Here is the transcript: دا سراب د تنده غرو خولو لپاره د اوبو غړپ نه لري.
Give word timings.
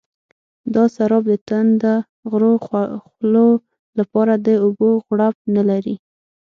دا 0.73 0.83
سراب 0.95 1.23
د 1.31 1.33
تنده 1.47 1.95
غرو 2.31 2.53
خولو 2.65 3.47
لپاره 3.99 4.33
د 4.45 4.47
اوبو 4.63 4.89
غړپ 5.07 5.35
نه 5.55 5.63
لري. 5.69 5.95